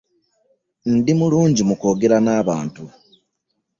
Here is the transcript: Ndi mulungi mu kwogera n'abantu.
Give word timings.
Ndi 0.95 1.11
mulungi 1.19 1.61
mu 1.67 1.75
kwogera 1.79 2.17
n'abantu. 2.25 2.83